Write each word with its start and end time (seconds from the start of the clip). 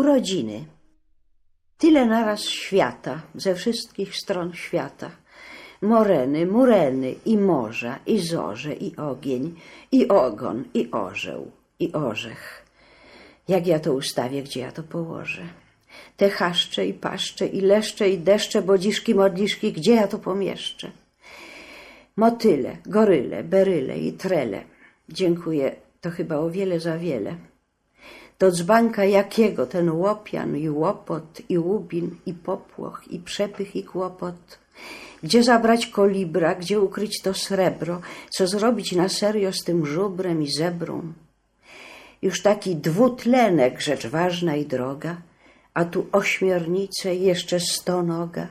Urodziny. 0.00 0.64
Tyle 1.78 2.06
naraz 2.06 2.44
świata, 2.44 3.22
ze 3.34 3.54
wszystkich 3.54 4.16
stron 4.16 4.52
świata. 4.54 5.10
Moreny, 5.82 6.46
mureny, 6.46 7.14
i 7.24 7.38
morza, 7.38 7.98
i 8.06 8.18
zorze, 8.18 8.72
i 8.74 8.96
ogień, 8.96 9.54
i 9.92 10.08
ogon, 10.08 10.64
i 10.74 10.90
orzeł, 10.90 11.50
i 11.78 11.92
orzech. 11.92 12.66
Jak 13.48 13.66
ja 13.66 13.78
to 13.78 13.92
ustawię, 13.92 14.42
gdzie 14.42 14.60
ja 14.60 14.72
to 14.72 14.82
położę? 14.82 15.42
Te 16.16 16.30
chaszcze 16.30 16.86
i 16.86 16.94
paszcze, 16.94 17.46
i 17.46 17.60
leszcze, 17.60 18.10
i 18.10 18.18
deszcze, 18.18 18.62
bodziszki, 18.62 19.14
modliszki, 19.14 19.72
gdzie 19.72 19.94
ja 19.94 20.08
to 20.08 20.18
pomieszczę? 20.18 20.90
Motyle, 22.16 22.76
goryle, 22.86 23.44
beryle 23.44 23.98
i 23.98 24.12
trele. 24.12 24.64
Dziękuję, 25.08 25.76
to 26.00 26.10
chyba 26.10 26.36
o 26.36 26.50
wiele 26.50 26.80
za 26.80 26.98
wiele. 26.98 27.49
Do 28.40 28.50
dzbanka 28.50 29.04
jakiego 29.04 29.66
ten 29.66 29.90
łopian 29.90 30.56
i 30.56 30.70
łopot, 30.70 31.40
i 31.48 31.58
łubin, 31.58 32.16
i 32.26 32.34
popłoch, 32.34 33.04
i 33.10 33.18
przepych, 33.18 33.76
i 33.76 33.84
kłopot. 33.84 34.58
Gdzie 35.22 35.42
zabrać 35.42 35.86
kolibra, 35.86 36.54
gdzie 36.54 36.80
ukryć 36.80 37.22
to 37.22 37.34
srebro, 37.34 38.00
co 38.30 38.46
zrobić 38.46 38.92
na 38.92 39.08
serio 39.08 39.52
z 39.52 39.64
tym 39.64 39.86
żubrem 39.86 40.42
i 40.42 40.52
zebrą? 40.52 41.12
Już 42.22 42.42
taki 42.42 42.76
dwutlenek, 42.76 43.80
rzecz 43.80 44.06
ważna 44.06 44.56
i 44.56 44.66
droga, 44.66 45.16
a 45.74 45.84
tu 45.84 46.06
ośmiornice 46.12 47.14
jeszcze 47.14 47.60
stonoga. 47.60 48.46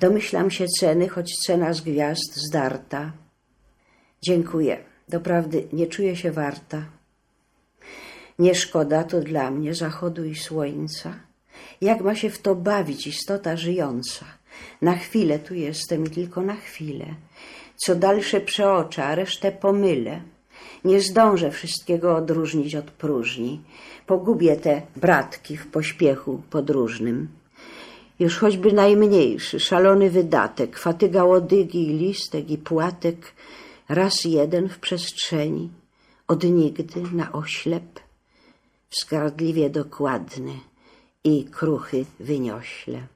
Domyślam 0.00 0.50
się 0.50 0.66
ceny, 0.80 1.08
choć 1.08 1.32
cena 1.46 1.72
z 1.72 1.80
gwiazd 1.80 2.36
zdarta. 2.48 3.12
Dziękuję, 4.22 4.78
doprawdy 5.08 5.68
nie 5.72 5.86
czuję 5.86 6.16
się 6.16 6.32
warta. 6.32 6.82
Nie 8.38 8.54
szkoda 8.54 9.04
to 9.04 9.20
dla 9.20 9.50
mnie 9.50 9.74
zachodu 9.74 10.24
i 10.24 10.36
słońca. 10.36 11.14
Jak 11.80 12.00
ma 12.00 12.14
się 12.14 12.30
w 12.30 12.38
to 12.38 12.54
bawić 12.54 13.06
istota 13.06 13.56
żyjąca? 13.56 14.24
Na 14.82 14.94
chwilę 14.96 15.38
tu 15.38 15.54
jestem 15.54 16.04
i 16.04 16.10
tylko 16.10 16.42
na 16.42 16.56
chwilę. 16.56 17.06
Co 17.76 17.94
dalsze 17.94 18.40
przeoczę, 18.40 19.04
a 19.04 19.14
resztę 19.14 19.52
pomylę. 19.52 20.20
Nie 20.84 21.00
zdążę 21.00 21.50
wszystkiego 21.50 22.16
odróżnić 22.16 22.74
od 22.74 22.90
próżni. 22.90 23.60
Pogubię 24.06 24.56
te 24.56 24.82
bratki 24.96 25.56
w 25.56 25.66
pośpiechu 25.66 26.42
podróżnym. 26.50 27.28
Już 28.18 28.38
choćby 28.38 28.72
najmniejszy, 28.72 29.60
szalony 29.60 30.10
wydatek, 30.10 30.78
fatyga 30.78 31.24
łodygi 31.24 31.90
i 31.90 31.98
listek 31.98 32.50
i 32.50 32.58
płatek, 32.58 33.32
raz 33.88 34.24
jeden 34.24 34.68
w 34.68 34.78
przestrzeni, 34.78 35.70
od 36.28 36.44
nigdy 36.44 37.02
na 37.12 37.32
oślep, 37.32 38.00
wskradliwie 38.94 39.70
dokładny 39.70 40.52
i 41.24 41.44
kruchy 41.44 42.04
wyniośle. 42.20 43.06